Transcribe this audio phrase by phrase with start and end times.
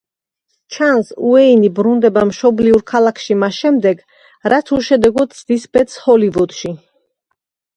[0.75, 4.01] ჩანს უეინი ბრუნდება მშობლიურ ქალაქში მას შემდეგ,
[4.55, 6.75] რაც უშედეგოდ ცდის ბედს ჰოლივუდში.